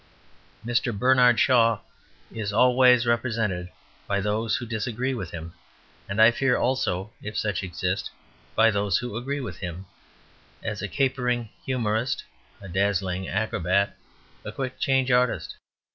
Mr. 0.65 0.91
Bernard 0.97 1.39
Shaw 1.39 1.77
is 2.31 2.51
always 2.51 3.05
represented 3.05 3.69
by 4.07 4.19
those 4.19 4.55
who 4.57 4.65
disagree 4.65 5.13
with 5.13 5.29
him, 5.29 5.53
and, 6.09 6.19
I 6.19 6.31
fear, 6.31 6.57
also 6.57 7.13
(if 7.21 7.37
such 7.37 7.61
exist) 7.61 8.09
by 8.55 8.71
those 8.71 8.97
who 8.97 9.15
agree 9.15 9.41
with 9.41 9.57
him, 9.57 9.85
as 10.63 10.81
a 10.81 10.87
capering 10.87 11.49
humorist, 11.63 12.23
a 12.59 12.67
dazzling 12.67 13.27
acrobat, 13.29 13.95
a 14.43 14.51
quick 14.51 14.79
change 14.79 15.11
artist. 15.11 15.55